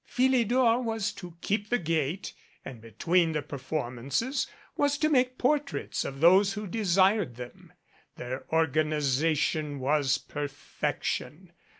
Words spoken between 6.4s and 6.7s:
who